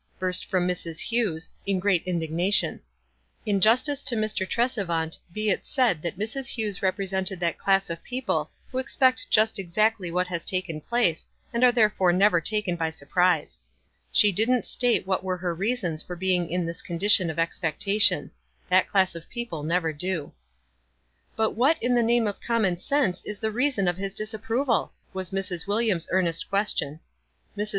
[0.17, 0.99] burst from Mrs.
[0.99, 2.81] Hewes, in o r ea t indignation.
[3.45, 4.47] In justice to Mr.
[4.49, 6.47] Tresevant, be it said that Mrs.
[6.47, 11.63] Hewes represented that class of people who expect just exactly what has taken place, and
[11.63, 13.61] are therefore never taken by surprise.
[14.11, 18.31] She didn't state what were her reasons for being in this condition of expectation.
[18.71, 20.31] That class of people never do.
[21.37, 25.29] ^"But what in the name of common sense is the reason of his disapproval?" was
[25.29, 25.67] Mrs.
[25.67, 27.01] Wil liams' earnest question.
[27.55, 27.69] Mrs.